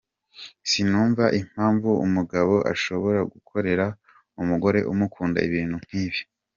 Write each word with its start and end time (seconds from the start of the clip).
Sinumva 0.69 1.25
impamvu 1.39 1.89
umugabo 2.05 2.55
ashobora 2.73 3.19
gukorera 3.33 3.85
umugore 4.41 4.79
umukunda 4.91 5.39
ibintu 5.47 5.75
nkibi. 5.83 6.19